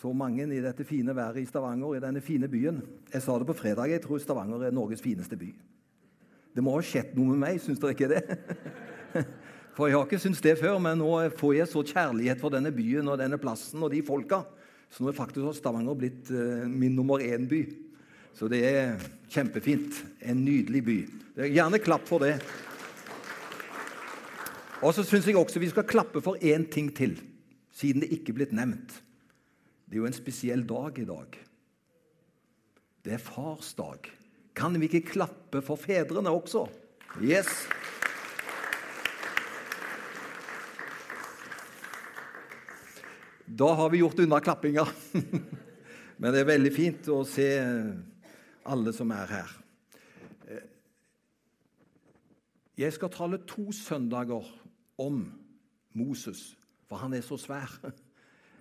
[0.00, 2.80] så mange i dette fine været i Stavanger, i denne fine byen.
[3.12, 5.50] Jeg sa det på fredag, jeg tror Stavanger er Norges fineste by.
[6.56, 8.22] Det må ha skjedd noe med meg, syns dere ikke det?
[9.76, 12.72] For jeg har ikke syntes det før, men nå får jeg så kjærlighet for denne
[12.74, 14.42] byen og denne plassen og de folka.
[14.90, 17.60] Så nå er faktisk Stavanger blitt uh, min nummer én-by.
[18.36, 18.98] Så det er
[19.30, 20.02] kjempefint.
[20.20, 20.96] En nydelig by.
[21.54, 22.34] Gjerne klapp for det.
[24.82, 27.14] Og så syns jeg også vi skal klappe for én ting til,
[27.72, 28.98] siden det ikke er blitt nevnt.
[29.90, 31.36] Det er jo en spesiell dag i dag.
[33.02, 34.04] Det er farsdag.
[34.54, 36.68] Kan vi ikke klappe for fedrene også?
[37.18, 37.48] Yes!
[43.50, 44.84] Da har vi gjort unna klappinga.
[46.22, 47.48] Men det er veldig fint å se
[48.62, 49.56] alle som er her.
[52.78, 54.46] Jeg skal tale to søndager
[55.02, 55.18] om
[55.98, 56.52] Moses,
[56.86, 57.74] for han er så svær.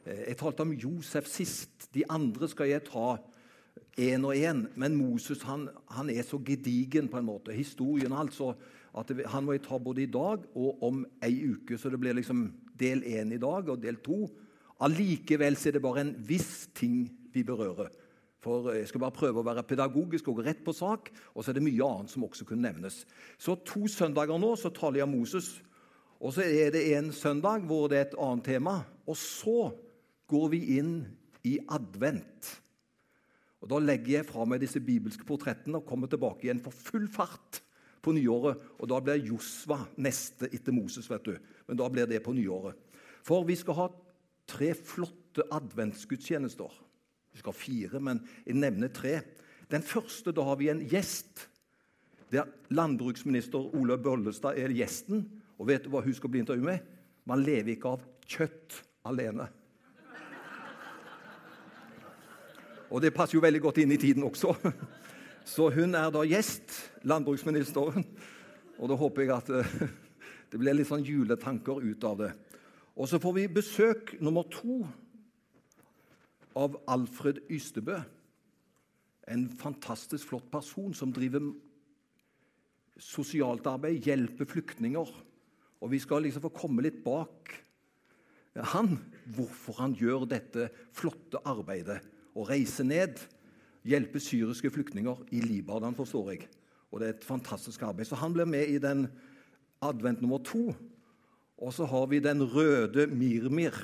[0.05, 1.89] Jeg talte om Josef sist.
[1.93, 3.17] De andre skal jeg ta
[3.99, 4.65] én og én.
[4.75, 7.53] Men Moses han, han, er så gedigen, på en måte.
[7.53, 8.53] Historien altså.
[8.97, 11.77] at Han må jeg ta både i dag og om ei uke.
[11.77, 14.27] Så det blir liksom del én i dag og del to.
[14.79, 17.89] Allikevel er det bare en viss ting vi berører.
[18.39, 21.11] For Jeg skal bare prøve å være pedagogisk og gå rett på sak.
[21.35, 23.05] Og så er det mye annet som også kunne nevnes.
[23.37, 25.61] Så to søndager nå så taler jeg om Moses.
[26.19, 28.79] Og så er det en søndag hvor det er et annet tema.
[29.07, 29.71] Og så
[30.29, 30.93] går vi inn
[31.47, 32.51] i advent.
[33.59, 37.09] Og Da legger jeg fra meg disse bibelske portrettene og kommer tilbake igjen for full
[37.11, 37.61] fart
[38.03, 38.61] på nyåret.
[38.79, 41.35] Og Da blir Josva neste etter Moses, vet du.
[41.67, 42.77] Men da blir det på nyåret.
[43.23, 43.89] For vi skal ha
[44.47, 46.71] tre flotte adventsgudstjenester.
[47.33, 49.19] Vi skal ha fire, men jeg nevner tre.
[49.69, 51.47] Den første, da har vi en gjest.
[52.31, 55.27] Der landbruksminister Ole Bollestad er gjesten.
[55.59, 56.97] Og vet du hva hun skal bli intervjuet med?
[57.29, 59.49] Man lever ikke av kjøtt alene.
[62.89, 64.55] Og det passer jo veldig godt inn i tiden også.
[65.53, 66.73] Så hun er da gjest,
[67.07, 68.05] landbruksministeren.
[68.79, 69.73] Og da håper jeg at eh,
[70.51, 72.31] det blir litt sånn juletanker ut av det.
[72.99, 74.81] Og så får vi besøk nummer to
[76.59, 77.95] av Alfred Ystebø.
[79.31, 81.45] En fantastisk flott person som driver
[82.99, 85.13] sosialt arbeid, hjelper flyktninger.
[85.79, 87.53] Og vi skal liksom få komme litt bak
[88.73, 88.97] han,
[89.31, 92.01] hvorfor han gjør dette flotte arbeidet.
[92.39, 93.19] Å reise ned,
[93.83, 96.47] hjelpe syriske flyktninger i Libanon, forstår jeg.
[96.89, 98.07] Og det er et fantastisk arbeid.
[98.07, 99.07] Så han blir med i den
[99.83, 100.69] advent nummer to.
[101.59, 103.75] Og så har vi den røde Mirmir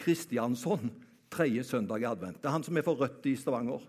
[0.00, 0.90] Kristiansson
[1.32, 2.40] tredje søndag i advent.
[2.40, 3.84] Det er han som er for Rødt i Stavanger.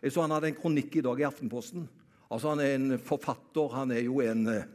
[0.00, 1.88] Jeg så Han hadde en kronikk i dag i Aftenposten.
[2.30, 4.68] Altså Han er en forfatter, han er jo en eh,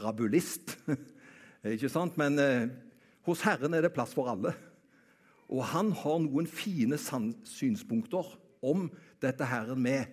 [0.00, 0.78] rabulist.
[1.74, 2.16] Ikke sant?
[2.16, 2.68] Men eh,
[3.26, 4.54] hos Herren er det plass for alle.
[5.50, 8.28] Og han har noen fine synspunkter
[8.62, 8.86] om
[9.22, 10.06] dette her med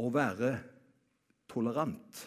[0.00, 0.54] å være
[1.50, 2.24] tolerant.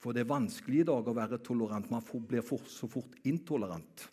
[0.00, 1.90] For det er vanskelig i dag å være tolerant.
[1.92, 4.06] Man blir for, så fort intolerant.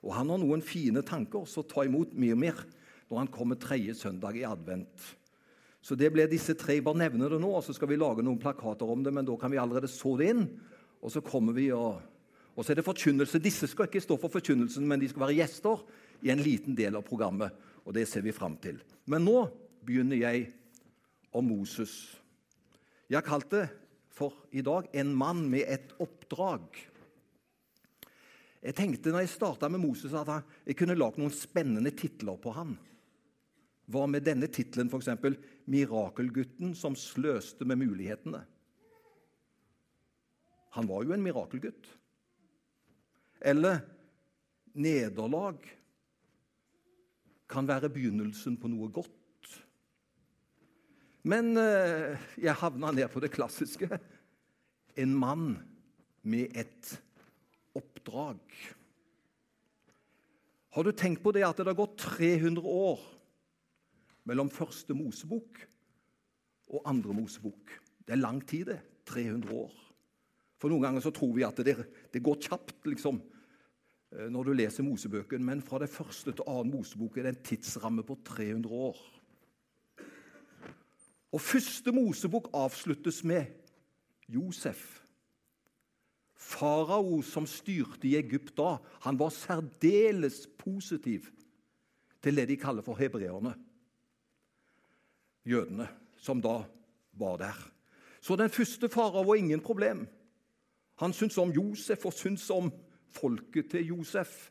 [0.00, 2.60] Og Han har noen fine tanker, så ta imot mye mer
[3.08, 5.02] når han kommer tredje søndag i advent.
[5.80, 6.78] Så det ble disse tre.
[6.84, 9.12] Bare nevner det nå, og så skal vi lage noen plakater om det.
[9.14, 10.44] Men da kan vi allerede så det inn,
[11.00, 12.00] og så kommer vi og
[12.58, 13.38] Og så er det forkynnelse.
[13.38, 15.84] Disse skal ikke stå for forkynnelsen, men de skal være gjester
[16.26, 17.54] i en liten del av programmet.
[17.86, 18.80] Og det ser vi fram til.
[19.06, 19.44] Men nå
[19.86, 20.48] begynner jeg
[21.38, 21.94] om Moses.
[23.06, 23.68] Jeg har kalt det
[24.10, 26.74] for i dag 'En mann med et oppdrag'.
[28.62, 32.52] Jeg tenkte når jeg starta med Moses, at jeg kunne lagd noen spennende titler på
[32.52, 32.76] han.
[33.86, 35.38] Hva med denne tittelen, f.eks.?
[35.66, 38.44] 'Mirakelgutten som sløste med mulighetene'.
[40.70, 41.98] Han var jo en mirakelgutt.
[43.40, 43.80] Eller
[44.74, 45.58] 'Nederlag
[47.48, 49.14] kan være begynnelsen på noe godt'.
[51.28, 53.88] Men eh, jeg havna ned på det klassiske.
[54.96, 55.56] En mann
[56.22, 56.92] med et
[57.76, 58.40] oppdrag.
[60.74, 63.02] Har du tenkt på det at det har gått 300 år
[64.28, 65.62] mellom første Mosebok
[66.68, 67.72] og andre Mosebok?
[68.06, 68.80] Det er lang tid, det.
[69.08, 69.87] 300 år.
[70.58, 71.76] For Noen ganger så tror vi at det,
[72.12, 73.20] det går kjapt liksom,
[74.14, 77.46] eh, når du leser Mosebøken, men fra det første til annen Mosebok er det en
[77.52, 78.98] tidsramme på 300 år.
[81.28, 83.50] Og Første Mosebok avsluttes med
[84.28, 85.02] Josef.
[86.38, 91.26] Farao, som styrte i Egypt da, han var særdeles positiv
[92.22, 93.52] til det de kaller for hebreerne.
[95.48, 96.62] Jødene, som da
[97.18, 97.58] var der.
[98.20, 100.06] Så den første farao var ingen problem.
[100.98, 102.70] Han syntes om Josef og syntes om
[103.14, 104.50] folket til Josef.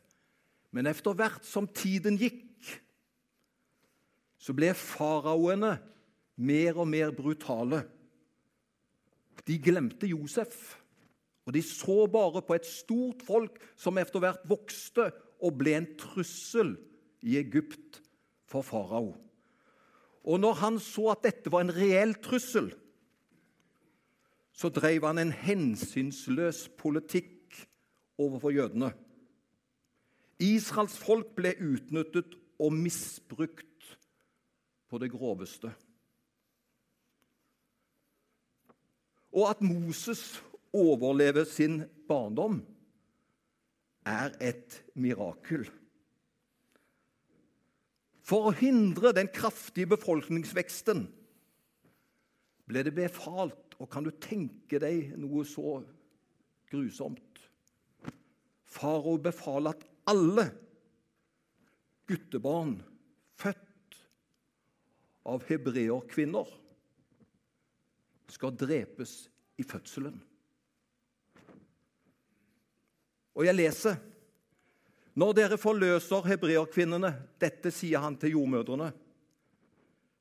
[0.72, 2.44] Men etter hvert som tiden gikk,
[4.38, 5.76] så ble faraoene
[6.38, 7.82] mer og mer brutale.
[9.48, 10.76] De glemte Josef,
[11.48, 15.08] og de så bare på et stort folk som etter hvert vokste
[15.40, 16.74] og ble en trussel
[17.24, 18.02] i Egypt
[18.48, 19.14] for farao.
[20.28, 22.68] Og når han så at dette var en reell trussel,
[24.58, 27.54] så drev han en hensynsløs politikk
[28.18, 28.90] overfor jødene.
[30.42, 33.92] Israels folk ble utnyttet og misbrukt
[34.90, 35.70] på det groveste.
[39.30, 40.40] Og at Moses
[40.74, 42.62] overlever sin barndom,
[44.08, 45.66] er et mirakel.
[48.24, 51.04] For å hindre den kraftige befolkningsveksten
[52.68, 55.78] ble det befalt Og kan du tenke deg noe så
[56.70, 57.42] grusomt?
[58.68, 60.48] Farao befaler at alle
[62.08, 62.78] guttebarn
[63.38, 63.98] født
[65.28, 66.50] av hebreerkvinner
[68.28, 69.14] skal drepes
[69.60, 70.18] i fødselen.
[73.38, 73.98] Og jeg leser
[75.18, 77.10] når dere forløser hebreerkvinnene,
[77.42, 78.92] dette sier han til jordmødrene,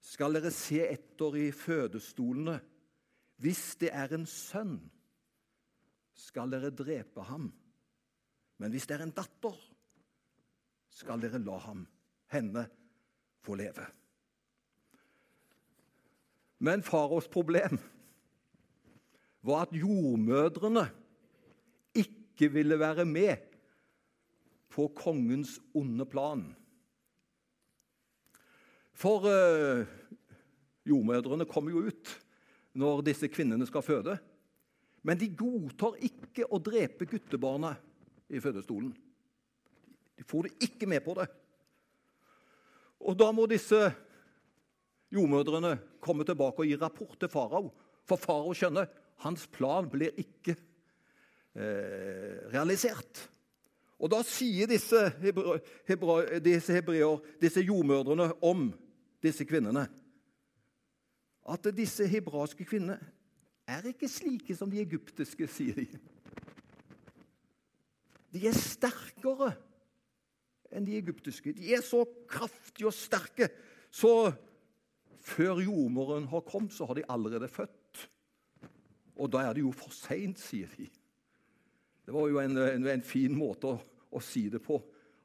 [0.07, 2.57] skal dere se etter i fødestolene.
[3.43, 4.79] Hvis det er en sønn,
[6.17, 7.51] skal dere drepe ham.
[8.57, 9.57] Men hvis det er en datter,
[10.89, 11.83] skal dere la ham,
[12.33, 12.63] henne,
[13.45, 13.85] få leve.
[16.65, 17.77] Men faraos problem
[19.45, 20.87] var at jordmødrene
[21.93, 23.43] ikke ville være med
[24.73, 26.47] på kongens onde plan.
[28.97, 29.85] For eh,
[30.89, 32.13] jordmødrene kommer jo ut
[32.77, 34.17] når disse kvinnene skal føde.
[35.05, 37.75] Men de godtar ikke å drepe guttebarna
[38.33, 38.89] i fødestolen.
[40.17, 41.27] De får det ikke med på det.
[43.05, 43.79] Og da må disse
[45.13, 47.69] jordmødrene komme tilbake og gi rapport til farao.
[48.07, 48.89] For farao skjønner
[49.23, 50.57] hans plan blir ikke
[51.53, 53.27] eh, realisert.
[53.97, 54.99] Og da sier disse,
[55.87, 58.67] hebra, disse hebreer, disse jordmødrene om
[59.27, 59.85] disse kvinnene
[61.47, 62.97] at disse hebraiske kvinnene
[63.67, 65.87] er ikke slike som de egyptiske, sier de.
[68.35, 69.53] De er sterkere
[70.75, 71.53] enn de egyptiske.
[71.55, 73.49] De er så kraftige og sterke.
[73.91, 74.31] Så
[75.23, 78.03] før jordmoren har kommet, så har de allerede født.
[79.17, 80.87] Og da er det jo for seint, sier de.
[82.05, 83.79] Det var jo en, en, en fin måte å,
[84.11, 84.77] å, si det på.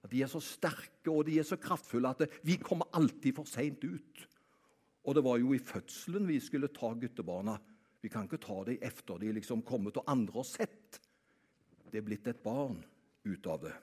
[0.02, 3.48] At De er så sterke og de er så kraftfulle at vi kommer alltid for
[3.48, 4.24] seint ut.
[5.06, 7.56] Og det var jo i fødselen vi skulle ta guttebarna.
[8.02, 10.98] Vi kan ikke ta dem etter de liksom kommet og andre har sett.
[11.90, 12.80] Det er blitt et barn
[13.26, 13.74] ut av det.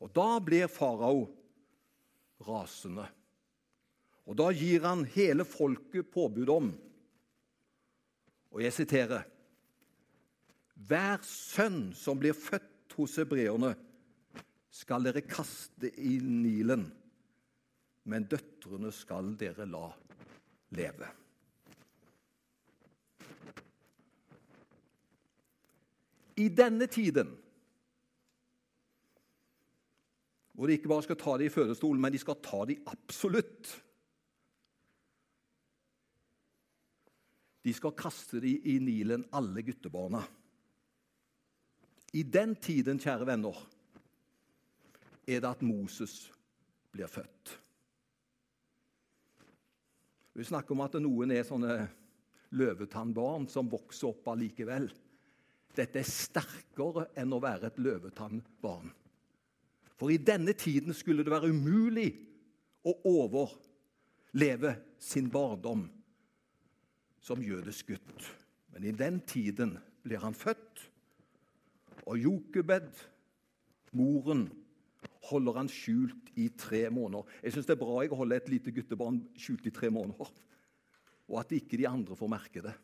[0.00, 1.24] Og da blir farao
[2.46, 3.06] rasende.
[4.28, 6.70] Og da gir han hele folket påbud om,
[8.50, 9.26] og jeg siterer
[10.88, 13.74] hver sønn som blir født hos hebreerne,
[14.70, 16.86] skal dere kaste i Nilen,
[18.10, 19.88] men døtrene skal dere la
[20.78, 21.10] leve.
[26.40, 27.34] I denne tiden,
[30.54, 33.74] hvor de ikke bare skal ta det i fødestolen, men de skal ta det absolutt
[37.60, 40.22] De skal kaste de i Nilen, alle guttebarna.
[42.16, 43.58] I den tiden, kjære venner,
[45.26, 46.30] er det at Moses
[46.92, 47.56] blir født.
[50.34, 51.76] Vi snakker om at noen er sånne
[52.56, 54.88] løvetannbarn som vokser opp allikevel.
[55.76, 58.90] Dette er sterkere enn å være et løvetannbarn.
[60.00, 62.08] For i denne tiden skulle det være umulig
[62.88, 65.84] å overleve sin barndom
[67.20, 68.30] som jødisk gutt.
[68.72, 70.86] Men i den tiden blir han født
[72.08, 72.88] og Jokebed,
[73.92, 74.48] moren,
[75.30, 77.28] holder han skjult i tre måneder.
[77.44, 80.30] Jeg syns det er bra jeg holder et lite guttebarn skjult i tre måneder,
[81.30, 82.74] og at ikke de andre får merke det.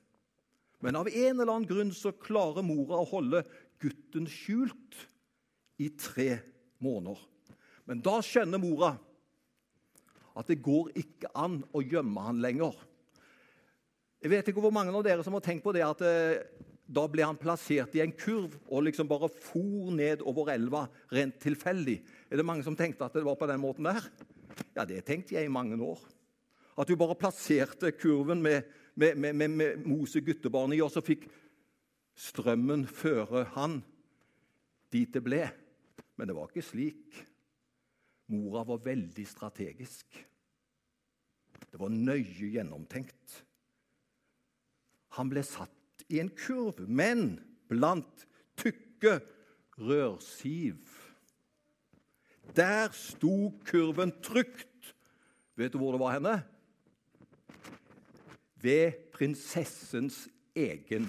[0.85, 3.43] Men av en eller annen grunn så klarer mora å holde
[3.83, 5.01] gutten skjult
[5.83, 6.37] i tre
[6.85, 7.19] måneder.
[7.87, 8.95] Men da skjønner mora
[10.37, 12.77] at det går ikke an å gjemme han lenger.
[14.21, 16.43] Jeg vet ikke hvor mange av dere som har tenkt på det at eh,
[16.87, 21.41] da ble han plassert i en kurv og liksom bare for ned over elva rent
[21.43, 21.97] tilfeldig.
[22.31, 24.07] Er det mange som tenkte at det var på den måten der?
[24.77, 25.99] Ja, det tenkte jeg i mange år.
[26.79, 28.63] At du bare plasserte kurven med,
[28.95, 31.27] med, med, med Mose guttebarn i, og så fikk
[32.17, 33.81] strømmen føre han
[34.93, 35.43] dit det ble.
[36.17, 37.19] Men det var ikke slik.
[38.33, 40.23] Mora var veldig strategisk.
[41.67, 43.41] Det var nøye gjennomtenkt.
[45.17, 45.76] Han ble satt
[46.09, 48.27] i en kurv, men blant
[48.59, 49.19] tykke
[49.79, 50.79] rørsiv.
[52.57, 54.95] Der sto kurven trygt.
[55.57, 56.37] Vet du hvor det var henne?
[58.63, 61.09] Ved prinsessens egen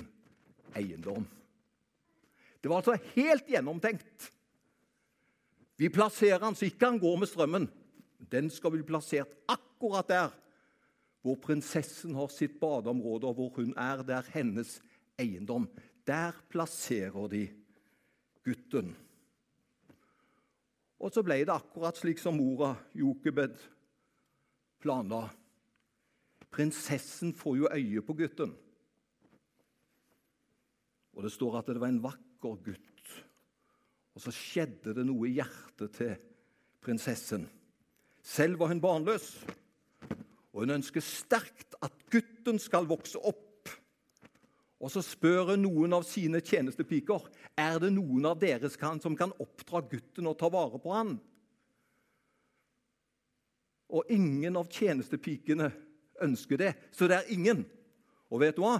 [0.76, 1.28] eiendom.
[2.62, 4.32] Det var altså helt gjennomtenkt.
[5.78, 7.70] Vi plasserer han så ikke han går med strømmen.
[8.32, 10.36] Den skal bli plassert akkurat der
[11.22, 14.04] hvor prinsessen har sitt badeområde, og hvor hun er.
[14.04, 14.78] Det er hennes
[15.20, 15.68] eiendom.
[16.08, 17.44] Der plasserer de
[18.46, 18.94] gutten.
[20.98, 23.58] Og så ble det akkurat slik som mora Jokebed
[24.82, 25.28] planla.
[26.54, 28.56] Prinsessen får jo øye på gutten.
[31.18, 33.14] Og det står at det var en vakker gutt.
[34.18, 36.14] Og så skjedde det noe i hjertet til
[36.82, 37.46] prinsessen.
[38.22, 39.28] Selv var hun barnløs,
[40.54, 43.47] og hun ønsker sterkt at gutten skal vokse opp.
[44.78, 47.24] Og så spør hun noen av sine tjenestepiker
[47.58, 51.16] er det noen av dere som kan oppdra gutten og ta vare på han.
[53.88, 55.72] Og ingen av tjenestepikene
[56.22, 57.64] ønsker det, så det er ingen.
[58.30, 58.78] Og vet du hva?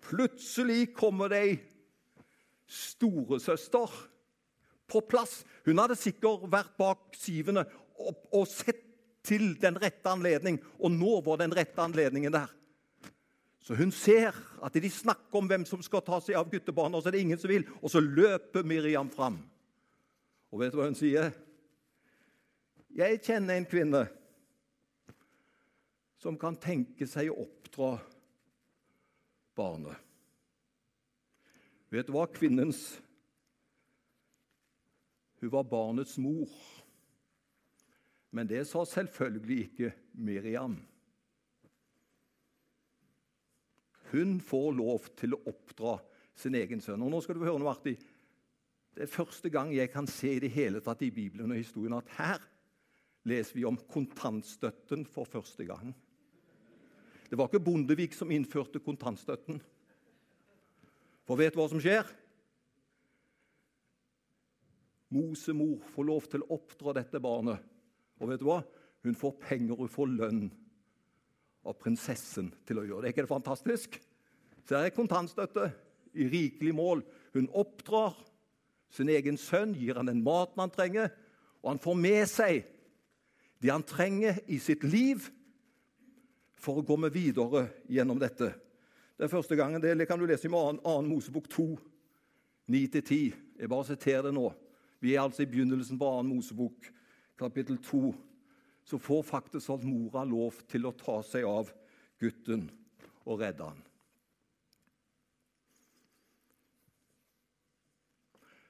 [0.00, 1.56] Plutselig kommer det ei
[2.70, 3.96] storesøster
[4.90, 5.42] på plass.
[5.66, 7.66] Hun hadde sikkert vært bak sivene
[8.00, 8.86] og, og sett
[9.26, 12.48] til den rette anledning, og nå var den rette anledningen der.
[13.60, 17.04] Så hun ser at de snakker om hvem som skal ta seg av guttebarna, og
[17.04, 17.66] så er det ingen som vil.
[17.82, 19.36] Og så løper Miriam fram.
[20.50, 21.30] Og vet du hva hun sier?
[22.96, 24.06] Jeg kjenner en kvinne
[26.20, 27.94] som kan tenke seg å oppdra
[29.56, 30.08] barnet.
[31.90, 32.26] Vet du hva?
[32.30, 33.00] Kvinnens
[35.40, 36.50] Hun var barnets mor.
[38.30, 40.74] Men det sa selvfølgelig ikke Miriam.
[44.10, 45.98] Hun får lov til å oppdra
[46.38, 47.02] sin egen sønn.
[47.04, 47.96] Og nå skal du høre noe artig.
[48.96, 51.94] Det er første gang jeg kan se i det hele tatt i Bibelen og historien
[51.96, 52.42] at her
[53.28, 55.92] leser vi om kontantstøtten for første gang.
[57.30, 59.60] Det var ikke Bondevik som innførte kontantstøtten.
[61.28, 62.08] For vet du hva som skjer?
[65.14, 67.62] Mosemor får lov til å oppdra dette barnet.
[68.18, 68.60] Og vet du hva?
[69.06, 70.42] Hun får penger, hun får lønn
[71.66, 73.10] av prinsessen til å gjøre det.
[73.10, 73.98] Er ikke det fantastisk?
[74.64, 75.70] Så det er kontantstøtte
[76.14, 77.02] i rikelig mål.
[77.34, 78.16] Hun oppdrar
[78.90, 81.10] sin egen sønn, gir han den maten han trenger,
[81.60, 82.64] og han får med seg
[83.60, 85.26] det han trenger i sitt liv
[86.60, 88.50] for å gå med videre gjennom dette.
[89.16, 90.80] Det er første gangen, det kan du lese i 2.
[91.04, 91.66] Mosebok 2,
[92.72, 93.36] 9-10.
[93.60, 94.46] Jeg bare siterer det nå.
[95.00, 96.22] Vi er altså i begynnelsen på 2.
[96.30, 96.88] Mosebok,
[97.40, 98.14] kapittel 2.
[98.90, 101.70] Så får faktisk alt mora lov til å ta seg av
[102.18, 102.64] gutten
[103.22, 103.84] og redde han.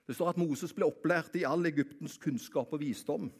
[0.04, 3.30] Det står at Moses ble opplært i all Egyptens kunnskap og visdom.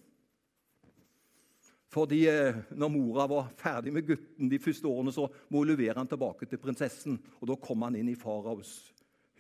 [1.91, 5.99] Fordi eh, når mora var ferdig med gutten de første årene, så må hun levere
[5.99, 7.19] han tilbake til prinsessen.
[7.43, 8.73] Og Da kom han inn i faraos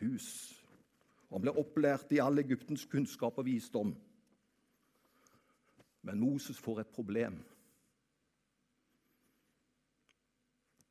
[0.03, 0.27] hus.
[1.31, 3.95] Og Han ble opplært i all Egyptens kunnskap og visdom.
[6.07, 7.37] Men Moses får et problem.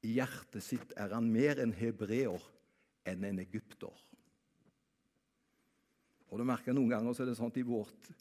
[0.06, 2.44] I hjertet sitt er han mer en hebreer
[3.10, 4.06] enn en egypter.
[6.30, 8.12] Og du merker Noen ganger så er det sånn i vårt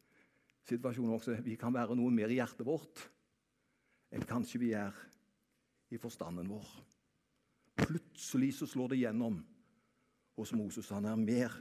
[0.68, 3.06] situasjon også, vi kan være noe mer i hjertet vårt
[4.12, 4.96] enn kanskje vi er
[5.92, 6.68] i forstanden vår.
[7.78, 9.38] Plutselig så slår det gjennom
[10.38, 10.90] hos Moses.
[10.92, 11.54] Han er mer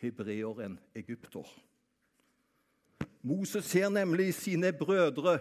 [0.00, 1.46] hebreer enn egypter.
[3.22, 5.38] Moses ser nemlig sine brødre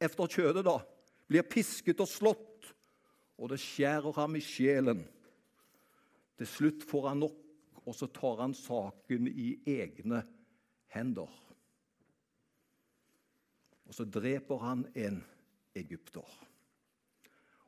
[0.00, 0.78] efter kjødet da,
[1.28, 2.70] blir pisket og slått,
[3.40, 5.02] og det skjærer ham i sjelen.
[6.38, 7.38] Til slutt får han nok,
[7.84, 10.22] og så tar han saken i egne
[10.94, 11.30] hender.
[13.90, 15.18] Og så dreper han en
[15.74, 16.26] egypter.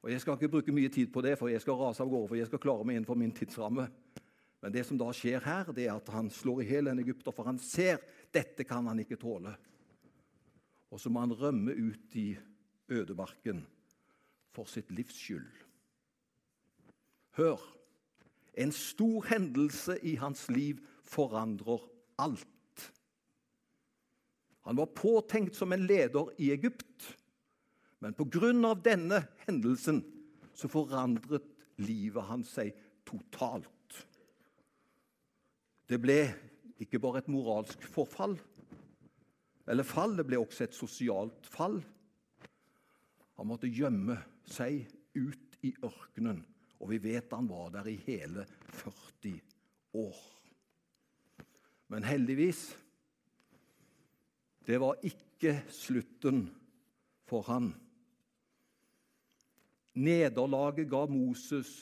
[0.02, 2.28] Og Jeg skal ikke bruke mye tid på det, for jeg skal rase av gårde,
[2.28, 3.86] for jeg skal klare meg innenfor min tidsramme.
[4.62, 7.34] Men det som da skjer her, det er at han slår i hjel en egypter,
[7.34, 7.98] for han ser
[8.32, 9.56] dette kan han ikke tåle.
[10.92, 12.28] Og så må han rømme ut i
[12.92, 13.64] ødemarken
[14.54, 15.50] for sitt livs skyld.
[17.38, 17.60] Hør!
[18.52, 21.80] En stor hendelse i hans liv forandrer
[22.20, 22.48] alt.
[24.68, 27.16] Han var påtenkt som en leder i Egypt.
[27.98, 28.74] Men pga.
[28.74, 30.02] denne hendelsen
[30.54, 31.48] så forandret
[31.80, 32.76] livet hans seg
[33.08, 33.81] totalt.
[35.92, 36.22] Det ble
[36.80, 38.38] ikke bare et moralsk forfall
[39.68, 41.76] eller fall, det ble også et sosialt fall.
[43.36, 44.16] Han måtte gjemme
[44.48, 46.40] seg ut i ørkenen,
[46.80, 49.36] og vi vet han var der i hele 40
[50.00, 50.18] år.
[51.92, 52.64] Men heldigvis
[54.66, 56.46] det var ikke slutten
[57.28, 57.70] for han.
[59.92, 61.76] Nederlaget ga Moses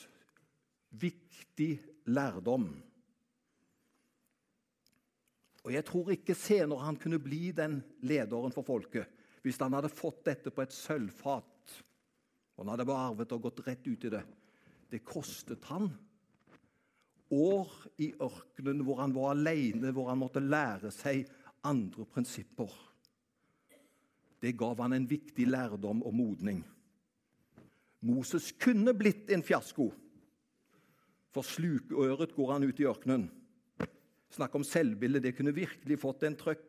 [0.91, 1.77] viktig
[2.11, 2.73] lærdom.
[5.65, 9.89] Og Jeg tror ikke senere han kunne bli den lederen for folket hvis han hadde
[9.89, 11.77] fått dette på et sølvfat.
[12.57, 14.21] Og han hadde bare arvet og gått rett ut i det.
[14.93, 15.89] Det kostet han
[17.31, 17.71] år
[18.03, 21.25] i ørkenen hvor han var alene, hvor han måtte lære seg
[21.67, 22.71] andre prinsipper.
[24.41, 26.63] Det gav han en viktig lærdom og modning.
[28.01, 29.91] Moses kunne blitt en fiasko,
[31.31, 33.29] for slukøret går han ut i ørkenen.
[34.31, 35.23] Snakk om selvbilde.
[35.23, 36.67] Det kunne virkelig fått en trøkk.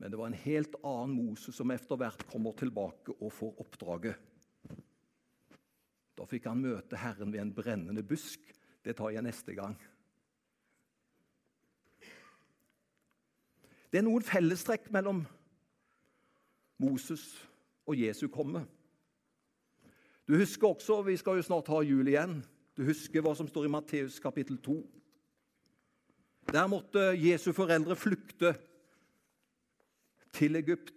[0.00, 4.26] Men det var en helt annen Moses som etter hvert kommer tilbake og får oppdraget.
[6.16, 8.40] Da fikk han møte Herren ved en brennende busk.
[8.84, 9.76] Det tar jeg neste gang.
[13.90, 15.24] Det er noen fellestrekk mellom
[16.80, 17.24] Moses
[17.84, 18.62] og Jesu komme.
[20.28, 22.38] Du husker også, Vi skal jo snart ha jul igjen.
[22.76, 24.78] Du husker hva som står i Matteus kapittel 2.
[26.50, 28.54] Der måtte Jesu foreldre flykte
[30.34, 30.96] til Egypt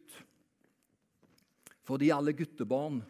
[1.83, 3.01] fordi alle guttebarn,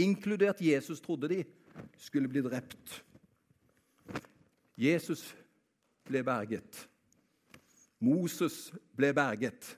[0.00, 1.42] inkludert Jesus, trodde de,
[2.00, 3.04] skulle bli drept.
[4.80, 5.26] Jesus
[6.08, 6.86] ble berget.
[8.00, 9.74] Moses ble berget,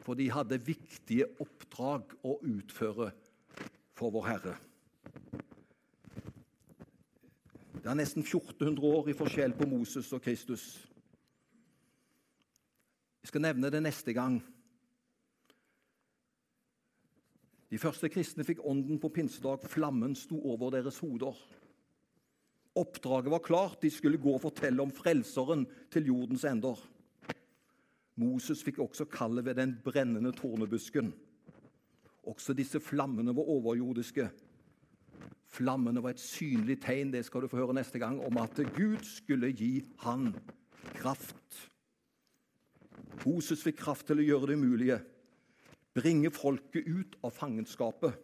[0.00, 3.12] for de hadde viktige oppdrag å utføre
[3.92, 4.56] for vår Herre.
[7.82, 10.64] Det er nesten 1400 år i forskjell på Moses og Kristus.
[13.22, 14.36] Jeg skal nevne det neste gang.
[17.72, 19.66] De første kristne fikk ånden på pinsedag.
[19.66, 21.34] Flammen sto over deres hoder.
[22.78, 23.82] Oppdraget var klart.
[23.82, 26.78] De skulle gå og fortelle om Frelseren til jordens ender.
[28.14, 31.10] Moses fikk også kallet ved den brennende tornebusken.
[32.30, 34.30] Også disse flammene var overjordiske.
[35.52, 39.02] Flammene var et synlig tegn det skal du få høre neste gang, om at Gud
[39.04, 40.30] skulle gi han
[40.96, 41.58] kraft.
[43.26, 44.98] Moses fikk kraft til å gjøre det umulige,
[45.92, 48.16] bringe folket ut av fangenskapet.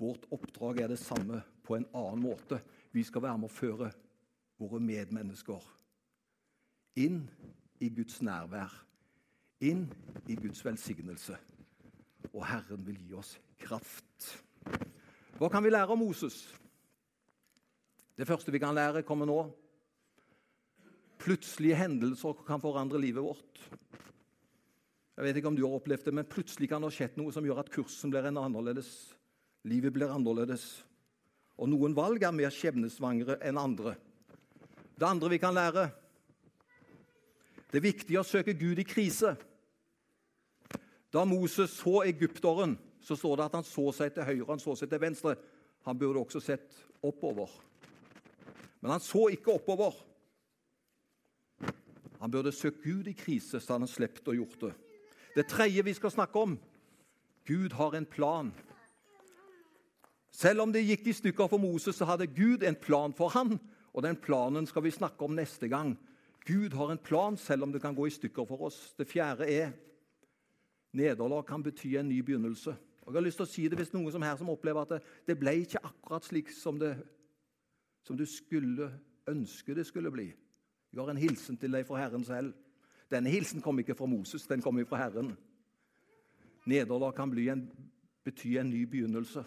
[0.00, 2.62] Vårt oppdrag er det samme på en annen måte.
[2.96, 3.90] Vi skal være med å føre
[4.60, 5.68] våre medmennesker
[7.00, 7.22] inn
[7.80, 8.72] i Guds nærvær,
[9.60, 9.84] inn
[10.28, 11.36] i Guds velsignelse.
[12.32, 14.09] Og Herren vil gi oss kraft.
[15.40, 16.34] Hva kan vi lære av Moses?
[18.12, 19.38] Det første vi kan lære, kommer nå.
[21.20, 23.62] Plutselige hendelser kan forandre livet vårt.
[25.16, 27.32] Jeg vet ikke om du har opplevd det, men Plutselig kan det ha skjedd noe
[27.32, 28.90] som gjør at kursen blir annerledes.
[29.64, 30.66] Livet blir annerledes.
[31.56, 33.94] Og noen valg er mer skjebnesvangre enn andre.
[34.92, 35.86] Det andre vi kan lære,
[37.70, 39.32] det er viktig å søke Gud i krise.
[41.08, 44.76] Da Moses så egypteren, så står det at han så seg til høyre han så
[44.76, 45.34] seg til venstre.
[45.88, 47.50] Han burde også sett oppover.
[48.80, 49.96] Men han så ikke oppover.
[52.20, 54.74] Han burde søkt Gud i krise, så han hadde sluppet å gjort det.
[55.36, 56.58] Det tredje vi skal snakke om
[57.48, 58.50] Gud har en plan.
[60.30, 63.56] Selv om det gikk i stykker for Moses, så hadde Gud en plan for han,
[63.90, 65.96] og den planen skal vi snakke om neste gang.
[66.46, 68.92] Gud har en plan, selv om det kan gå i stykker for oss.
[68.98, 69.72] Det fjerde er
[70.96, 72.76] nederlag kan bety en ny begynnelse.
[73.00, 74.94] Og jeg har lyst til å si det Hvis noen som her som opplever at
[74.94, 76.94] det, det ble ikke akkurat slik som, det,
[78.04, 78.90] som du skulle
[79.30, 80.28] ønske det skulle bli.
[80.90, 82.54] Jeg har en hilsen til deg fra Herren selv.
[83.10, 85.32] Denne hilsen kom ikke fra Moses, den kom fra Herren.
[86.66, 87.64] Nederlag kan en,
[88.24, 89.44] bety en ny begynnelse.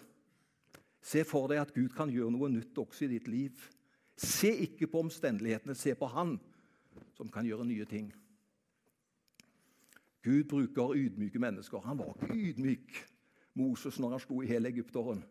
[1.04, 3.60] Se for deg at Gud kan gjøre noe nytt også i ditt liv.
[4.16, 6.38] Se ikke på omstendighetene, se på Han
[7.14, 8.12] som kan gjøre nye ting.
[10.24, 11.80] Gud bruker ydmyke mennesker.
[11.84, 12.94] Han var ikke ydmyk,
[13.54, 15.24] Moses, når han sto i hele Egypteren.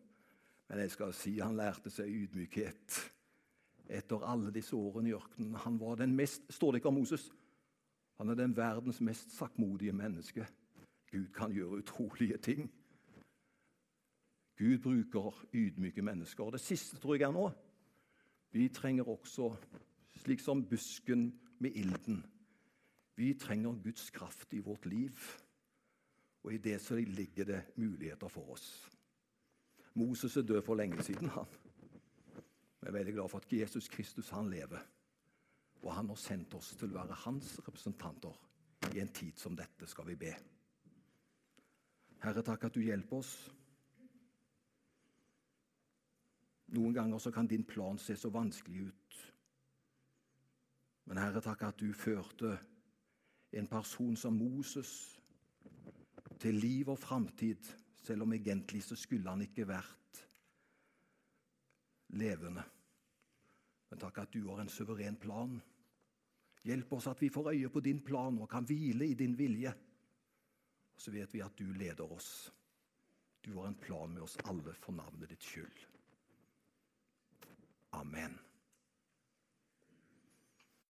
[0.69, 2.99] Men jeg skal si han lærte seg ydmykhet
[3.93, 5.55] etter alle disse årene i ørkenen.
[5.65, 7.27] Han var den mest, Står det ikke om Moses?
[8.17, 10.47] Han er den verdens mest saktmodige menneske.
[11.11, 12.71] Gud kan gjøre utrolige ting.
[14.57, 16.49] Gud bruker ydmyke mennesker.
[16.49, 17.49] Det siste tror jeg er nå.
[18.53, 19.55] Vi trenger også,
[20.21, 22.23] slik som busken med ilden.
[23.15, 25.17] Vi trenger Guds kraft i vårt liv,
[26.43, 28.89] og i det så ligger det muligheter for oss.
[29.93, 31.45] Moses er død for lenge siden, han.
[32.81, 34.79] Vi er veldig glad for at Jesus Kristus han lever.
[35.83, 38.39] Og han har sendt oss til å være hans representanter
[38.93, 40.33] i en tid som dette, skal vi be.
[42.23, 43.33] Herre, takk at du hjelper oss.
[46.73, 49.17] Noen ganger så kan din plan se så vanskelig ut.
[51.05, 52.57] Men Herre, takk at du førte
[53.53, 55.19] en person som Moses
[56.43, 57.69] til liv og framtid,
[58.03, 60.23] selv om egentlig så skulle han ikke vært
[62.19, 62.63] levende.
[63.89, 65.55] Men takk at du har en suveren plan.
[66.63, 69.71] Hjelp oss at vi får øye på din plan og kan hvile i din vilje.
[70.93, 72.51] Og så vet vi at du leder oss.
[73.43, 75.85] Du har en plan med oss alle for navnet ditt skyld.
[77.99, 78.39] Amen.